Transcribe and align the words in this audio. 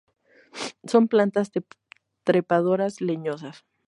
Son 0.91 1.07
plantas 1.07 1.51
trepadoras, 2.25 3.01
leñosas. 3.01 3.57